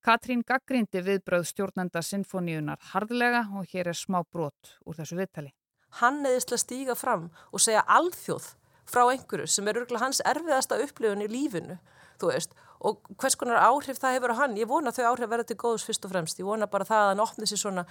Katrín 0.00 0.40
gaggrindi 0.48 1.04
viðbröð 1.04 1.44
stjórnenda 1.52 2.00
sinfoníunar 2.00 2.80
hardlega 2.94 3.50
og 3.52 3.68
hér 3.68 3.92
er 3.92 4.00
smá 4.00 4.22
brott 4.24 4.78
úr 4.88 4.96
þessu 4.96 5.20
viðtali. 5.20 5.52
Hann 6.00 6.24
eðist 6.24 6.56
að 6.56 6.64
stíga 6.64 6.96
fram 6.96 7.28
og 7.52 7.60
segja 7.60 7.84
alþjóð 7.84 8.54
frá 8.88 9.04
einhverju 9.06 9.46
sem 9.50 9.68
er 9.68 9.80
örgulega 9.80 10.04
hans 10.04 10.22
erfiðasta 10.24 10.78
upplifun 10.84 11.24
í 11.24 11.30
lífinu, 11.30 11.78
þú 12.20 12.30
veist, 12.32 12.54
og 12.84 13.00
hvers 13.16 13.36
konar 13.40 13.62
áhrif 13.64 13.98
það 14.00 14.18
hefur 14.18 14.34
á 14.36 14.40
hann. 14.42 14.58
Ég 14.60 14.68
vona 14.68 14.92
þau 14.92 15.06
áhrif 15.12 15.30
verða 15.30 15.48
til 15.48 15.56
góðs 15.56 15.86
fyrst 15.88 16.04
og 16.04 16.12
fremst. 16.12 16.38
Ég 16.38 16.44
vona 16.44 16.68
bara 16.68 16.84
það 16.84 17.04
að 17.04 17.10
hann 17.12 17.24
opni 17.24 17.48
sér 17.48 17.62
svona 17.62 17.86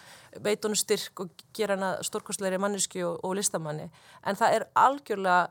veitunum 0.46 0.78
styrk 0.78 1.24
og 1.24 1.44
gera 1.58 1.74
hann 1.74 1.88
að 1.88 2.04
stórkostleiri 2.06 2.62
manneski 2.62 3.02
og, 3.02 3.18
og 3.26 3.34
listamanni. 3.40 3.90
En 4.22 4.38
það 4.38 4.60
er 4.60 4.68
algjörlega 4.78 5.50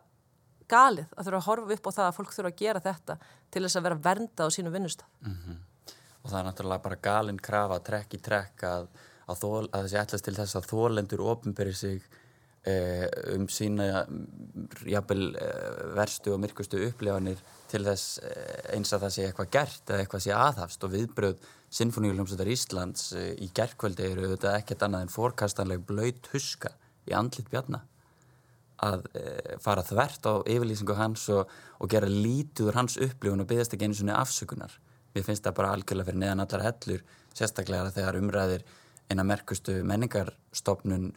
galið 0.72 1.12
að 1.16 1.28
þurfa 1.28 1.40
að 1.40 1.48
horfa 1.48 1.76
upp 1.76 1.88
á 1.88 1.92
það 1.96 2.08
að 2.08 2.16
fólk 2.18 2.34
þurfa 2.36 2.52
að 2.52 2.60
gera 2.62 2.82
þetta 2.82 3.16
til 3.52 3.62
þess 3.64 3.78
að 3.78 3.86
vera 3.86 4.00
vernda 4.06 4.46
á 4.46 4.48
sínu 4.54 4.72
vinnustaf 4.72 5.08
mm 5.20 5.36
-hmm. 5.36 5.58
og 6.22 6.30
það 6.30 6.38
er 6.38 6.46
náttúrulega 6.48 6.86
bara 6.86 7.02
galinn 7.08 7.40
krafa 7.48 7.78
trekk 7.88 8.14
í 8.14 8.22
trekk 8.28 8.64
að, 8.68 8.88
að, 9.26 9.36
þól, 9.42 9.68
að 9.72 9.86
þessi 9.86 10.00
ætlast 10.02 10.24
til 10.24 10.36
þess 10.38 10.56
að 10.56 10.68
þólendur 10.72 11.24
ofinberi 11.32 11.74
sig 11.74 12.02
um 12.62 13.48
sína 13.50 14.04
jafnvel 14.86 15.32
eh, 15.34 15.94
verstu 15.96 16.30
og 16.34 16.42
myrkustu 16.42 16.78
upplifanir 16.86 17.40
til 17.70 17.82
þess 17.86 18.20
eh, 18.22 18.76
eins 18.76 18.92
að 18.94 19.06
það 19.06 19.14
sé 19.14 19.24
eitthvað 19.26 19.48
gert 19.56 19.90
eða 19.90 20.04
eitthvað 20.04 20.22
sé 20.22 20.34
aðhafst 20.36 20.86
og 20.86 20.92
viðbröð 20.92 21.48
Sinfoníuljómsveitar 21.72 22.50
Íslands 22.52 23.08
eh, 23.18 23.32
í 23.42 23.48
gerðkvöldi 23.56 24.06
eru 24.06 24.28
auðvitað 24.28 24.58
ekkert 24.60 24.84
annað 24.86 25.06
en 25.06 25.10
fórkastanleg 25.14 25.82
blöyt 25.88 26.30
huska 26.34 26.70
í 27.08 27.16
andlit 27.18 27.50
bjarna 27.50 27.82
að 28.82 29.04
fara 29.62 29.84
þvert 29.86 30.24
á 30.26 30.34
yfirlýsingu 30.50 30.94
hans 30.98 31.28
og, 31.30 31.50
og 31.78 31.90
gera 31.90 32.08
lítuður 32.10 32.80
hans 32.80 32.96
upplifun 32.98 33.44
og 33.44 33.46
byggðast 33.46 33.76
ekki 33.76 33.86
einu 33.86 33.94
svoni 33.94 34.14
afsökunar. 34.16 34.72
Mér 35.14 35.26
finnst 35.28 35.44
það 35.46 35.54
bara 35.60 35.68
algjörlega 35.76 36.08
fyrir 36.08 36.18
neðan 36.18 36.42
allar 36.42 36.64
hellur, 36.66 37.04
sérstaklega 37.30 37.92
þegar 37.94 38.18
umræðir 38.18 38.64
eina 39.06 39.22
merkustu 39.28 39.76
menningarstofnun 39.86 41.12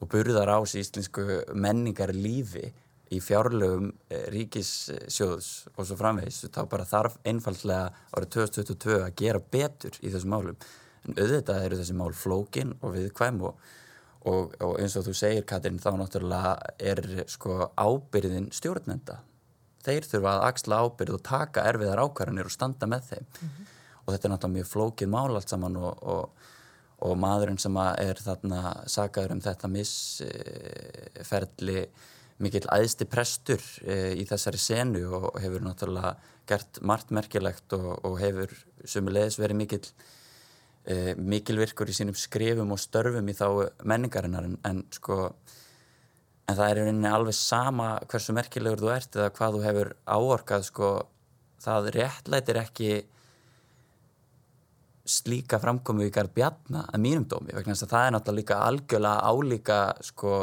og 0.00 0.10
burðar 0.12 0.50
ás 0.56 0.74
í 0.76 0.82
íslensku 0.82 1.24
menningarlífi 1.54 2.72
í 3.14 3.20
fjárlögum 3.22 3.92
eh, 4.10 4.26
ríkissjóðs 4.34 5.50
og 5.76 5.86
svo 5.86 5.98
framvegs 5.98 6.42
þá 6.50 6.62
bara 6.70 6.86
þarf 6.88 7.20
einfallega 7.26 7.92
árið 8.16 8.32
2022 8.40 8.98
að 9.04 9.14
gera 9.20 9.42
betur 9.56 9.98
í 10.02 10.10
þessum 10.10 10.34
málum. 10.34 10.58
En 11.06 11.14
auðvitað 11.14 11.66
eru 11.68 11.78
þessi 11.80 11.96
mál 11.96 12.10
flókin 12.18 12.74
og 12.80 12.96
viðkvæm 12.96 13.38
og, 13.46 13.62
og, 14.26 14.56
og 14.58 14.74
eins 14.82 14.98
og 14.98 15.06
þú 15.06 15.14
segir 15.20 15.46
Katrin 15.46 15.78
þá 15.82 15.92
náttúrulega 16.00 16.56
er 16.82 17.02
sko 17.30 17.70
ábyrðin 17.78 18.50
stjórnenda. 18.54 19.20
Þeir 19.86 20.10
þurfa 20.10 20.32
að 20.34 20.48
axla 20.48 20.82
ábyrð 20.82 21.20
og 21.20 21.24
taka 21.28 21.68
erfiðar 21.70 22.02
ákvarðanir 22.02 22.50
og 22.50 22.56
standa 22.56 22.90
með 22.90 23.12
þeim. 23.12 23.26
Mm 23.26 23.48
-hmm. 23.48 23.72
og 24.02 24.12
þetta 24.12 24.28
er 24.28 24.32
náttúrulega 24.32 24.56
mjög 24.58 24.72
flókin 24.72 25.14
mál 25.14 25.36
allt 25.36 25.48
saman 25.48 25.76
og, 25.76 26.02
og 26.02 26.54
maðurinn 27.20 27.60
sem 27.60 27.76
er 27.76 28.16
þarna 28.24 28.60
sagaður 28.88 29.32
um 29.36 29.42
þetta 29.44 29.68
missferðli 29.72 31.80
mikill 32.42 32.66
æðsti 32.68 33.06
prestur 33.08 33.62
e, 33.84 34.12
í 34.20 34.24
þessari 34.28 34.60
senu 34.60 35.06
og 35.16 35.38
hefur 35.40 35.64
náttúrulega 35.64 36.16
gert 36.48 36.80
margt 36.84 37.12
merkilegt 37.16 37.72
og, 37.76 37.96
og 38.04 38.18
hefur 38.20 38.52
sumulegis 38.84 39.38
verið 39.40 39.60
mikill 39.62 39.86
e, 40.84 41.14
mikilvirkur 41.16 41.90
í 41.90 41.96
sínum 41.96 42.16
skrifum 42.16 42.74
og 42.76 42.80
störfum 42.80 43.28
í 43.28 43.36
þá 43.36 43.48
menningarinnar. 43.88 44.48
En, 44.48 44.58
en 44.68 44.84
sko 44.94 45.32
en 46.46 46.54
það 46.54 46.68
er 46.68 46.80
einnig 46.84 47.10
alveg 47.10 47.36
sama 47.36 47.88
hversu 48.06 48.36
merkilegur 48.36 48.84
þú 48.84 48.92
ert 48.94 49.18
eða 49.18 49.32
hvað 49.38 49.56
þú 49.56 49.62
hefur 49.64 49.92
áorkað 50.06 50.66
sko 50.68 50.90
það 51.64 51.90
réttlætir 51.96 52.60
ekki 52.60 52.90
slíka 55.06 55.60
framkomu 55.62 56.06
í 56.06 56.12
garð 56.14 56.34
bjarna 56.36 56.84
að 56.90 57.02
mínum 57.02 57.26
dómi 57.30 57.54
vegna 57.54 57.74
þess 57.74 57.86
að 57.86 57.92
það 57.94 58.06
er 58.06 58.14
náttúrulega 58.16 58.40
líka 58.40 58.60
algjörlega 58.66 59.32
álíka 59.32 59.80
sko 60.04 60.36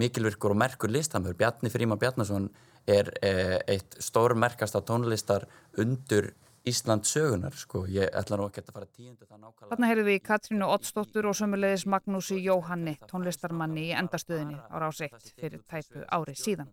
mikilvirkur 0.00 0.54
og 0.54 0.60
merkur 0.60 0.92
listamör 0.92 1.36
Bjarni 1.36 1.70
Fríman 1.70 1.98
Bjarnason 2.00 2.48
er 2.88 3.10
eh, 3.22 3.58
eitt 3.68 3.98
stórmerkasta 4.00 4.80
tónlistar 4.86 5.46
undur 5.78 6.32
Ísland 6.68 7.06
sögunar 7.08 7.54
sko, 7.56 7.86
ég 7.88 8.10
ætla 8.12 8.36
nú 8.36 8.44
ekki 8.50 8.60
að 8.60 8.74
fara 8.74 8.86
tíundu 8.92 9.24
það 9.24 9.38
nákvæmlega. 9.38 9.68
Þarna 9.70 9.88
heyrðum 9.88 10.08
við 10.10 10.18
Katrínu 10.26 10.66
Ottsdóttur 10.74 11.28
og 11.30 11.36
sömulegis 11.38 11.86
Magnúsi 11.88 12.36
Jóhanni, 12.44 12.98
tónlistarmanni 13.08 13.86
í 13.88 13.94
endastöðinni 13.96 14.58
á 14.60 14.76
rás 14.82 15.00
1 15.00 15.32
fyrir 15.40 15.62
tæpu 15.64 16.04
ári 16.04 16.36
síðan. 16.36 16.68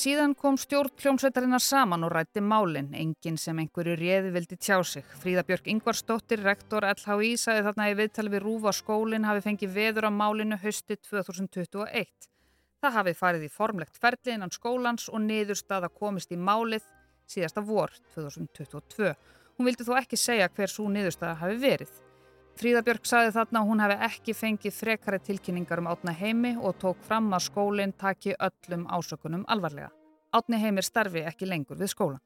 Síðan 0.00 0.32
kom 0.38 0.56
stjórn 0.56 0.94
hljómsveitarinnar 0.96 1.60
saman 1.60 2.06
og 2.06 2.12
rætti 2.14 2.40
málinn, 2.40 2.94
enginn 2.96 3.36
sem 3.36 3.58
einhverju 3.60 3.98
réði 4.00 4.30
vildi 4.32 4.56
tjá 4.56 4.78
sig. 4.86 5.04
Fríða 5.20 5.42
Björk 5.44 5.66
Ingvarsdóttir, 5.68 6.40
rektor 6.46 6.86
LHI, 6.88 7.34
sagði 7.42 7.66
þarna 7.66 7.88
í 7.90 7.96
viðtali 7.98 8.32
við 8.32 8.42
Rúfa 8.46 8.72
skólinn 8.72 9.26
hafi 9.28 9.44
fengið 9.44 9.74
veður 9.74 10.08
á 10.08 10.10
málinu 10.22 10.56
hösti 10.62 10.96
2021. 11.10 12.30
Það 12.80 12.96
hafi 12.96 13.14
farið 13.18 13.44
í 13.44 13.52
formlegt 13.52 14.00
ferli 14.00 14.38
innan 14.38 14.54
skólans 14.54 15.10
og 15.12 15.20
niðurstaða 15.26 15.92
komist 15.92 16.32
í 16.32 16.40
málið 16.40 16.86
síðasta 17.28 17.60
vor 17.60 17.92
2022. 18.14 19.12
Hún 19.58 19.68
vildi 19.68 19.84
þó 19.84 19.98
ekki 20.00 20.16
segja 20.16 20.48
hver 20.48 20.72
svo 20.72 20.88
niðurstaða 20.88 21.42
hafi 21.42 21.60
verið. 21.60 21.92
Fríða 22.60 22.82
Björk 22.84 23.06
sagði 23.08 23.30
þarna 23.32 23.60
að 23.62 23.68
hún 23.70 23.80
hefði 23.80 23.94
ekki 24.04 24.32
fengið 24.36 24.74
frekari 24.76 25.18
tilkynningar 25.24 25.80
um 25.80 25.86
átna 25.88 26.12
heimi 26.12 26.50
og 26.60 26.74
tók 26.82 26.98
fram 27.06 27.30
að 27.32 27.46
skólinn 27.46 27.94
taki 27.96 28.34
öllum 28.36 28.82
ásökunum 28.84 29.46
alvarlega. 29.48 29.88
Átni 30.36 30.60
heimir 30.60 30.84
starfi 30.84 31.22
ekki 31.24 31.48
lengur 31.48 31.80
við 31.80 31.94
skólan. 31.94 32.20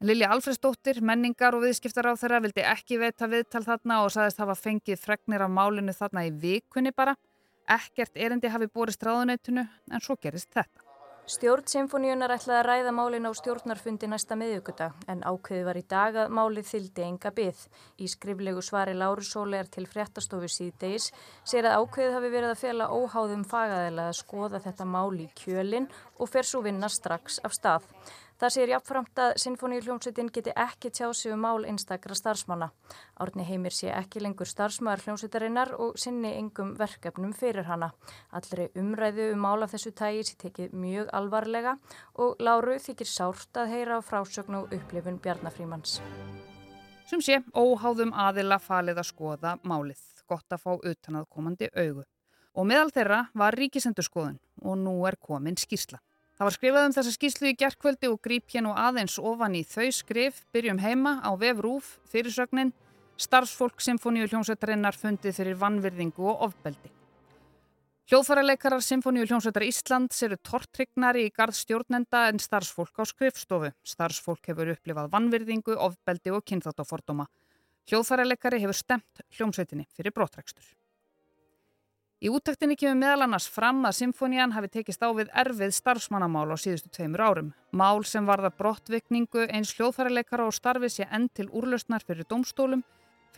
Lilja 0.00 0.30
Alfredsdóttir, 0.32 1.02
menningar 1.04 1.58
og 1.58 1.66
viðskiptar 1.66 2.08
á 2.08 2.16
þeirra 2.16 2.40
vildi 2.46 2.64
ekki 2.72 3.02
veita 3.02 3.28
viðtal 3.28 3.66
þarna 3.66 4.00
og 4.06 4.14
sagðist 4.16 4.40
hafa 4.40 4.56
fengið 4.56 5.02
fregnir 5.02 5.44
af 5.44 5.52
málinu 5.52 5.92
þarna 5.92 6.24
í 6.24 6.32
vikunni 6.32 6.94
bara. 6.96 7.18
Ekkert 7.68 8.16
erindi 8.16 8.48
hafi 8.48 8.72
borist 8.72 9.04
ráðuneytinu 9.04 9.68
en 9.68 10.00
svo 10.00 10.16
gerist 10.16 10.48
þetta. 10.56 10.87
Stjórn 11.28 11.66
Sinfoníunar 11.68 12.32
ætlaði 12.32 12.56
að 12.56 12.64
ræða 12.64 12.92
málin 12.96 13.28
á 13.28 13.32
stjórnarfundi 13.36 14.08
næsta 14.08 14.32
miðugudag 14.40 14.94
en 15.12 15.18
ákveði 15.28 15.66
var 15.66 15.76
í 15.76 15.82
dag 15.84 16.14
að 16.22 16.30
málið 16.32 16.70
þyldi 16.70 17.02
enga 17.04 17.32
byggð. 17.36 17.66
Í 18.00 18.06
skriflegu 18.08 18.62
svari 18.64 18.94
Láru 18.96 19.26
Sóli 19.28 19.58
er 19.60 19.68
til 19.68 19.84
fréttastofu 19.84 20.48
síðdeis 20.48 21.10
sér 21.44 21.68
að 21.68 21.82
ákveðið 21.82 22.16
hafi 22.16 22.30
verið 22.32 22.54
að 22.54 22.62
fjalla 22.62 22.86
óháðum 22.88 23.44
fagaðilega 23.50 24.14
að 24.14 24.18
skoða 24.22 24.62
þetta 24.64 24.86
mál 24.88 25.20
í 25.20 25.28
kjölinn 25.42 25.90
og 26.16 26.32
fer 26.32 26.48
svo 26.48 26.62
vinna 26.64 26.88
strax 26.88 27.42
af 27.44 27.58
stað. 27.60 27.92
Það 28.38 28.52
sér 28.54 28.70
jáfnframt 28.70 29.18
að 29.18 29.32
Sinfoníuljónsveitin 29.42 30.28
geti 30.30 30.52
ekki 30.54 30.92
tjá 30.94 31.08
sig 31.10 31.32
um 31.34 31.40
mál 31.42 31.64
einstakra 31.66 32.14
starfsmanna. 32.14 32.68
Árni 33.18 33.42
Heimir 33.42 33.74
sé 33.74 33.88
ekki 33.90 34.22
lengur 34.22 34.46
starfsmæðar 34.46 35.02
hljónsveitarinnar 35.02 35.72
og 35.74 35.98
sinni 35.98 36.30
engum 36.38 36.70
verkefnum 36.78 37.32
fyrir 37.34 37.66
hana. 37.66 37.90
Allri 38.30 38.68
umræðu 38.78 39.32
um 39.32 39.42
mál 39.42 39.66
af 39.66 39.74
þessu 39.74 39.90
tægi 39.90 40.22
sé 40.28 40.38
tekið 40.38 40.78
mjög 40.84 41.10
alvarlega 41.18 41.74
og 42.14 42.38
Láru 42.38 42.78
þykir 42.78 43.10
sárt 43.10 43.58
að 43.58 43.74
heyra 43.74 43.98
á 43.98 44.06
frásögn 44.06 44.60
og 44.60 44.70
upplifun 44.70 45.18
Bjarnafrímans. 45.18 45.98
Sum 47.10 47.18
sé, 47.18 47.42
óháðum 47.58 48.14
aðila 48.14 48.62
falið 48.62 49.02
að 49.02 49.10
skoða 49.10 49.58
málið. 49.66 49.98
Gott 50.30 50.54
að 50.54 50.62
fá 50.62 50.76
utanað 50.78 51.26
komandi 51.26 51.74
augu. 51.74 52.06
Og 52.54 52.70
meðal 52.70 52.94
þeirra 52.94 53.24
var 53.34 53.58
ríkisendurskoðun 53.58 54.38
og 54.62 54.78
nú 54.78 55.00
er 55.10 55.18
komin 55.18 55.58
skýrsla. 55.58 55.98
Það 56.38 56.46
var 56.46 56.54
skrifað 56.54 56.84
um 56.86 56.92
þessa 56.94 57.12
skýslu 57.16 57.48
í 57.50 57.56
gerðkvöldi 57.58 58.08
og 58.12 58.20
gríp 58.22 58.52
hér 58.52 58.62
nú 58.62 58.70
aðeins 58.78 59.16
ofan 59.18 59.56
í 59.58 59.64
þau 59.66 59.88
skrif, 59.90 60.44
byrjum 60.54 60.78
heima 60.78 61.16
á 61.18 61.34
vefrúf, 61.34 61.96
fyrirsögnin, 62.12 62.70
starfsfólk 63.18 63.82
Symfóníu 63.82 64.28
hljómsveitarinnar 64.30 64.94
fundið 64.94 65.34
fyrir 65.34 65.58
vannvirðingu 65.58 66.30
og 66.30 66.46
ofbeldi. 66.46 66.92
Hljóðfæraleikarar 68.08 68.86
Symfóníu 68.86 69.26
hljómsveitar 69.26 69.66
Íslands 69.66 70.22
eru 70.28 70.38
tortrygnari 70.38 71.26
í 71.26 71.34
gard 71.34 71.58
stjórnenda 71.58 72.28
en 72.30 72.38
starfsfólk 72.38 73.02
á 73.02 73.04
skrifstofu. 73.10 73.74
Starfsfólk 73.82 74.46
hefur 74.52 74.76
upplifað 74.76 75.10
vannvirðingu, 75.18 75.74
ofbeldi 75.74 76.38
og 76.38 76.46
kynþáttafordóma. 76.46 77.26
Hljóðfæraleikari 77.90 78.62
hefur 78.62 78.78
stemt 78.78 79.26
hljómsveitinni 79.34 79.90
fyrir 79.90 80.14
brottrækstur. 80.14 80.77
Í 82.18 82.26
úttöktinni 82.34 82.74
kemur 82.74 82.96
meðal 82.98 83.22
annars 83.28 83.44
fram 83.46 83.84
að 83.86 83.94
Symfónían 84.00 84.50
hafi 84.50 84.66
tekist 84.74 85.04
á 85.06 85.14
við 85.14 85.28
erfið 85.38 85.70
starfsmannamál 85.76 86.50
á 86.50 86.58
síðustu 86.58 86.90
tveimur 86.90 87.22
árum. 87.22 87.52
Mál 87.70 88.02
sem 88.02 88.26
varða 88.26 88.50
brottvikningu 88.58 89.44
eins 89.46 89.70
hljóðfærarleikara 89.76 90.48
og 90.48 90.56
starfi 90.56 90.90
sé 90.90 91.06
enn 91.14 91.28
til 91.30 91.46
úrlausnar 91.46 92.02
fyrir 92.02 92.26
domstólum. 92.26 92.82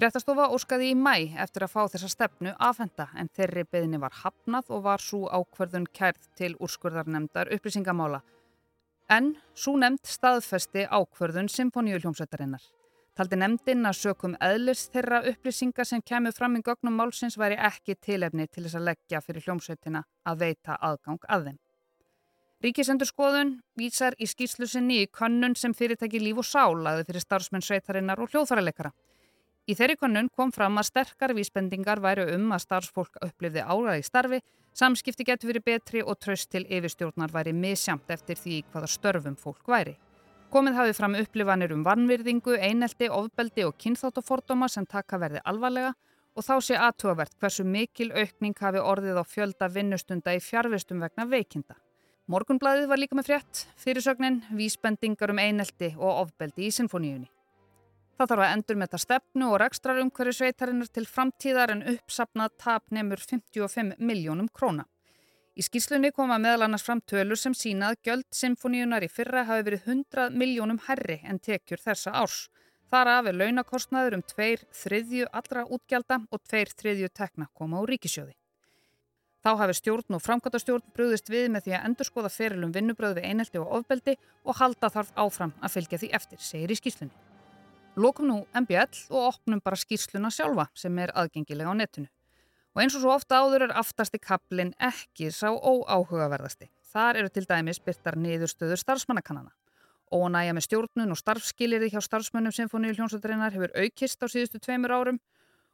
Fréttastofa 0.01 0.49
óskaði 0.57 0.95
í 0.95 0.97
mæ 0.97 1.37
eftir 1.45 1.67
að 1.67 1.75
fá 1.75 1.83
þessa 1.93 2.09
stefnu 2.09 2.57
afhenda 2.57 3.11
en 3.21 3.29
þeirri 3.29 3.69
beðinni 3.69 4.01
var 4.01 4.17
hafnað 4.23 4.73
og 4.73 4.85
var 4.89 5.05
svo 5.05 5.27
ákverðun 5.29 5.91
kærð 5.93 6.33
til 6.41 6.55
úrskurðarnemdar 6.57 7.53
upplýsingamála. 7.53 8.25
En 9.13 9.35
svo 9.53 9.77
nefnd 9.77 10.09
staðfesti 10.09 10.89
ákverðun 10.89 11.53
Symfóníu 11.53 12.01
hljómsveitarinnar. 12.01 12.65
Taldi 13.19 13.37
nefndin 13.37 13.89
að 13.89 13.97
sökum 13.99 14.37
eðlis 14.39 14.85
þeirra 14.95 15.25
upplýsingar 15.33 15.89
sem 15.89 16.03
kemur 16.07 16.35
fram 16.37 16.55
í 16.57 16.63
gögnum 16.67 16.95
málsins 16.95 17.37
væri 17.41 17.59
ekki 17.59 17.97
tilefni 17.99 18.47
til 18.47 18.63
þess 18.65 18.79
að 18.79 18.87
leggja 18.91 19.21
fyrir 19.25 19.47
hljómsveitina 19.47 20.05
að 20.31 20.45
veita 20.45 20.79
aðgang 20.79 21.27
að 21.27 21.49
þeim. 21.49 21.59
Ríkisendur 22.61 23.09
skoðun 23.09 23.55
vísar 23.81 24.15
í 24.21 24.29
skýrslusinni 24.29 25.01
í 25.03 25.09
könnun 25.19 25.57
sem 25.57 25.75
fyrirtæki 25.75 26.21
líf 26.21 26.43
og 26.43 26.47
sálaði 26.47 27.07
fyrir 27.09 27.25
starfsmenn 27.25 27.65
sveitarinnar 27.65 28.21
og 28.21 28.31
hljóðfæraleikara. 28.31 28.93
Í 29.67 29.75
þeirri 29.79 29.97
könnun 29.97 30.29
kom 30.37 30.53
fram 30.53 30.79
að 30.81 30.91
sterkar 30.91 31.35
vísbendingar 31.37 32.03
væri 32.05 32.27
um 32.35 32.53
að 32.53 32.65
starfsfólk 32.67 33.17
upplifði 33.25 33.65
áraði 33.65 34.05
starfi, 34.07 34.41
samskipti 34.77 35.27
getur 35.27 35.51
verið 35.51 35.67
betri 35.67 36.05
og 36.05 36.21
tröst 36.21 36.51
til 36.53 36.67
yfirstjórnar 36.69 37.33
væri 37.35 37.57
misjamt 37.57 38.13
eftir 38.13 38.39
því 38.39 38.63
hvaða 38.71 38.93
störfum 38.95 39.41
fólk 39.41 39.67
væri. 39.75 39.97
Komið 40.51 40.75
hafið 40.75 40.97
fram 40.99 41.13
upplifanir 41.15 41.71
um 41.71 41.85
vannvirðingu, 41.87 42.57
einelti, 42.59 43.07
ofbeldi 43.07 43.63
og 43.69 43.77
kynþáttafordóma 43.79 44.67
sem 44.67 44.83
taka 44.83 45.21
verði 45.23 45.39
alvarlega 45.47 45.93
og 46.35 46.43
þá 46.43 46.57
sé 46.67 46.75
aðtúavert 46.75 47.37
hversu 47.39 47.63
mikil 47.63 48.09
aukning 48.11 48.59
hafi 48.59 48.83
orðið 48.83 49.21
á 49.23 49.25
fjölda 49.31 49.69
vinnustunda 49.71 50.35
í 50.35 50.43
fjárvistum 50.43 51.07
vegna 51.07 51.29
veikinda. 51.31 51.79
Morgunblæðið 52.27 52.91
var 52.91 52.99
líka 52.99 53.15
með 53.15 53.31
frétt, 53.31 53.63
fyrirsögnin, 53.79 54.43
vísbendingar 54.51 55.31
um 55.31 55.39
einelti 55.39 55.93
og 55.95 56.25
ofbeldi 56.27 56.67
í 56.67 56.75
sinfoníunni. 56.75 57.31
Það 58.19 58.33
þarf 58.35 58.47
að 58.49 58.55
endur 58.57 58.83
með 58.83 58.91
það 58.93 59.07
stefnu 59.07 59.53
og 59.55 59.59
rekstrar 59.63 60.03
umhverju 60.03 60.35
sveitarinnar 60.35 60.91
til 60.91 61.07
framtíðar 61.07 61.77
en 61.77 61.87
uppsapnað 61.95 62.59
tap 62.59 62.91
nefnur 62.91 63.23
55 63.23 64.03
miljónum 64.03 64.51
króna. 64.51 64.90
Í 65.61 65.65
skýrslunni 65.67 66.09
koma 66.17 66.39
meðal 66.41 66.65
annars 66.65 66.87
fram 66.87 67.03
tölur 67.11 67.37
sem 67.37 67.53
sínað 67.53 67.99
göld 68.07 68.25
symfoníunar 68.33 69.05
í 69.05 69.11
fyrra 69.13 69.43
hafi 69.45 69.65
verið 69.67 69.89
100 69.93 70.31
miljónum 70.41 70.79
herri 70.87 71.19
en 71.29 71.37
tekjur 71.37 71.83
þessa 71.83 72.15
árs. 72.17 72.47
Þar 72.89 73.11
af 73.15 73.27
er 73.29 73.37
launakostnaður 73.37 74.17
um 74.17 74.23
tveir 74.33 74.63
þriðju 74.73 75.27
allra 75.37 75.67
útgjalda 75.77 76.17
og 76.33 76.41
tveir 76.49 76.73
þriðju 76.79 77.11
tekna 77.21 77.49
koma 77.53 77.83
úr 77.83 77.93
ríkisjóði. 77.93 78.33
Þá 79.45 79.51
hafi 79.61 79.75
stjórn 79.77 80.17
og 80.17 80.23
framkvæmtastjórn 80.25 80.95
brúðist 80.97 81.29
við 81.33 81.51
með 81.53 81.67
því 81.67 81.75
að 81.77 81.85
endurskoða 81.91 82.31
ferilum 82.33 82.73
vinnubröð 82.73 83.19
við 83.19 83.29
einhelti 83.29 83.61
og 83.61 83.75
ofbeldi 83.81 84.15
og 84.45 84.57
halda 84.63 84.91
þarf 84.95 85.13
áfram 85.27 85.53
að 85.61 85.75
fylgja 85.77 86.01
því 86.01 86.11
eftir, 86.21 86.41
segir 86.41 86.73
í 86.73 86.79
skýrslunni. 86.81 87.13
Lókum 88.01 88.33
nú 88.33 88.41
MBL 88.63 89.13
og 89.13 89.29
opnum 89.35 89.61
bara 89.61 89.77
skýrsluna 89.77 90.33
sjálfa 90.33 90.71
sem 90.73 91.05
er 91.05 91.13
aðgengilega 91.13 91.69
á 91.69 91.77
netinu. 91.77 92.09
Og 92.75 92.83
eins 92.85 92.95
og 92.95 93.03
svo 93.03 93.15
ofta 93.17 93.41
áður 93.43 93.67
er 93.67 93.73
aftasti 93.79 94.21
kaplinn 94.23 94.71
ekki 94.79 95.33
sá 95.35 95.49
óáhugaverðasti. 95.51 96.71
Þar 96.91 97.19
eru 97.23 97.31
til 97.35 97.47
dæmis 97.51 97.81
byrtar 97.83 98.19
niðurstöður 98.19 98.79
starfsmannakannana. 98.79 99.51
Ónægja 100.11 100.55
með 100.55 100.67
stjórnun 100.67 101.15
og 101.15 101.19
starfskilirði 101.19 101.91
hjá 101.93 102.01
starfsmönnum 102.03 102.55
Sinfoníu 102.55 102.95
hljómsveitarinnar 102.95 103.55
hefur 103.55 103.75
aukist 103.79 104.23
á 104.23 104.27
síðustu 104.27 104.59
tveimur 104.63 104.95
árum 104.95 105.21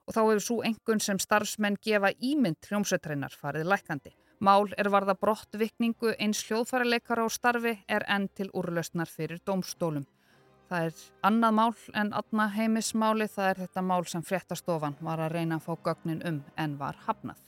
og 0.06 0.16
þá 0.16 0.20
hefur 0.22 0.44
svo 0.44 0.58
engun 0.68 1.00
sem 1.00 1.20
starfsmenn 1.20 1.78
gefa 1.84 2.12
ímynd 2.20 2.68
hljómsveitarinnar 2.68 3.36
farið 3.40 3.68
lækandi. 3.72 4.12
Mál 4.40 4.68
er 4.76 4.90
varða 4.92 5.16
brottvikningu 5.16 6.12
eins 6.20 6.42
hljóðfæraleikara 6.48 7.24
á 7.24 7.28
starfi 7.32 7.78
er 7.88 8.04
enn 8.08 8.28
til 8.28 8.50
úrlausnar 8.52 9.08
fyrir 9.08 9.40
domstólum. 9.44 10.04
Það 10.66 10.86
er 10.86 11.02
annað 11.28 11.52
mál 11.54 11.74
en 11.94 12.12
aðna 12.20 12.46
heimismáli, 12.56 13.28
það 13.30 13.50
er 13.50 13.60
þetta 13.64 13.82
mál 13.86 14.04
sem 14.10 14.22
fréttastofan 14.26 14.96
var 15.00 15.22
að 15.22 15.36
reyna 15.38 15.60
að 15.60 15.66
fá 15.68 15.76
gögnin 15.90 16.24
um 16.26 16.40
en 16.58 16.78
var 16.80 16.98
hafnað. 17.06 17.38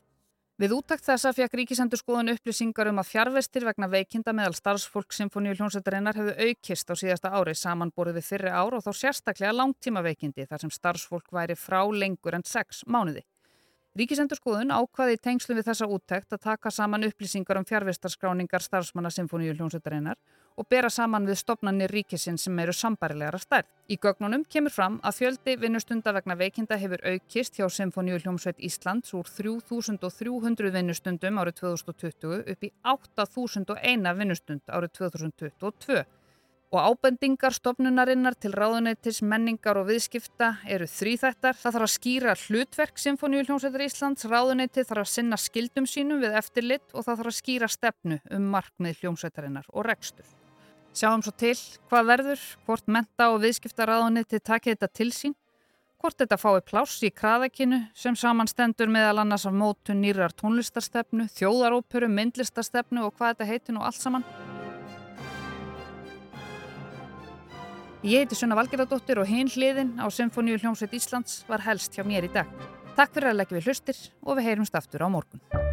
Við 0.59 0.73
úttakt 0.75 1.07
þessa 1.07 1.31
fekk 1.31 1.53
Ríkisendurskoðun 1.55 2.33
upplýsingar 2.33 2.89
um 2.91 2.99
að 2.99 3.13
fjárvestir 3.13 3.63
vegna 3.63 3.87
veikinda 3.93 4.33
meðal 4.35 4.57
starfsfólk 4.59 5.15
Sinfoníu 5.15 5.53
hljómsveitarinnar 5.55 6.19
hefðu 6.19 6.35
aukist 6.49 6.91
á 6.91 6.95
síðasta 6.99 7.31
ári 7.31 7.55
samanborið 7.55 8.19
við 8.19 8.27
fyrri 8.27 8.51
ár 8.51 8.75
og 8.75 8.83
þá 8.83 8.91
sérstaklega 9.01 9.55
langtíma 9.55 10.03
veikindi 10.03 10.49
þar 10.51 10.65
sem 10.65 10.75
starfsfólk 10.75 11.31
væri 11.31 11.55
frá 11.55 11.85
lengur 11.95 12.35
en 12.35 12.43
sex 12.43 12.83
mánuði. 12.91 13.23
Ríkisendurskoðun 13.99 14.71
ákvaði 14.71 15.17
í 15.17 15.19
tengslu 15.19 15.57
við 15.57 15.65
þessa 15.73 15.87
úttekt 15.91 16.35
að 16.37 16.45
taka 16.45 16.71
saman 16.71 17.03
upplýsingar 17.09 17.59
um 17.59 17.65
fjárvistarskráningar 17.67 18.63
starfsmanna 18.63 19.11
Sinfoníu 19.11 19.57
hljómsveitarinnar 19.57 20.15
og 20.55 20.69
bera 20.71 20.91
saman 20.91 21.27
við 21.27 21.41
stopnarnir 21.41 21.91
ríkisinn 21.91 22.39
sem 22.39 22.61
eru 22.63 22.75
sambarilegar 22.75 23.35
að 23.35 23.43
stærð. 23.43 23.73
Í 23.91 23.97
gögnunum 23.99 24.45
kemur 24.55 24.75
fram 24.75 25.01
að 25.03 25.19
fjöldi 25.19 25.57
vinnustunda 25.65 26.15
vegna 26.15 26.39
veikinda 26.39 26.79
hefur 26.79 27.03
aukist 27.11 27.59
hjá 27.59 27.67
Sinfoníu 27.75 28.21
hljómsveit 28.23 28.63
Íslands 28.71 29.11
úr 29.19 29.27
3300 29.35 30.71
vinnustundum 30.79 31.43
árið 31.43 31.59
2020 31.65 32.55
upp 32.55 32.71
í 32.71 32.73
8001 32.95 34.15
vinnustund 34.23 34.63
árið 34.71 34.95
2022 35.01 36.07
og 36.69 36.81
ábendingar 36.85 37.55
stopnunarinnar 37.57 38.37
til 38.37 38.53
ráðuneytis, 38.53 39.23
menningar 39.25 39.79
og 39.81 39.89
viðskipta 39.89 40.51
eru 40.69 40.89
þrýþættar. 40.91 41.57
Það 41.57 41.77
þarf 41.77 41.87
að 41.87 41.95
skýra 41.95 42.35
hlutverk 42.43 43.01
Sinfoníu 43.01 43.45
hljómsveitar 43.47 43.85
Íslands, 43.87 44.27
ráðuneyti 44.29 44.85
þarf 44.85 45.07
að 45.07 45.13
sinna 45.15 45.39
skildum 45.41 45.89
sínum 45.89 46.21
við 46.21 46.37
eftirlitt 46.41 46.93
og 46.93 47.07
það 47.07 47.23
þarf 47.23 47.33
að 47.33 47.39
skýra 47.39 47.71
stefnu 47.73 48.21
um 48.37 48.51
markmið 48.53 49.01
hljómsveitarinnar 49.01 49.71
og 49.73 49.89
rekstur. 49.89 50.29
Sjáum 50.93 51.23
svo 51.25 51.33
til 51.39 51.57
hvað 51.89 52.09
verður, 52.13 52.47
hvort 52.67 52.89
menta 52.91 53.31
og 53.33 53.41
viðskiptaráðuniti 53.45 54.41
takið 54.43 54.77
þetta 54.77 54.91
til 55.01 55.09
sín, 55.15 55.37
hvort 56.03 56.19
þetta 56.21 56.39
fái 56.39 56.61
pláss 56.67 57.01
í 57.07 57.13
kraðakinu 57.15 57.81
sem 57.97 58.19
samanstendur 58.19 58.91
meðal 58.93 59.25
annars 59.25 59.47
af 59.49 59.57
mótu 59.57 59.97
nýrar 59.97 60.35
tónlistarstefnu, 60.37 61.31
þjóðaróperu, 61.39 62.11
myndlistarstefnu 62.13 63.07
og 63.07 63.17
hvað 63.17 63.35
þetta 63.35 63.51
heitir 63.53 63.79
nú 63.79 63.87
allt 63.87 64.01
saman. 64.03 64.48
Ég 68.09 68.23
heiti 68.23 68.37
Sunna 68.39 68.57
Valgerðardóttir 68.57 69.19
og 69.21 69.29
hinn 69.29 69.51
hliðin 69.53 69.91
á 70.01 70.09
Symfóníu 70.09 70.57
hljómsveit 70.63 70.97
Íslands 70.97 71.43
var 71.45 71.61
helst 71.67 71.93
hjá 71.93 72.07
mér 72.09 72.25
í 72.25 72.33
dag. 72.33 72.49
Takk 72.97 73.13
fyrir 73.13 73.35
að 73.35 73.41
leggja 73.43 73.59
við 73.59 73.69
hlustir 73.69 74.05
og 74.25 74.39
við 74.39 74.49
heyrumst 74.49 74.81
aftur 74.81 75.05
á 75.05 75.13
morgun. 75.13 75.68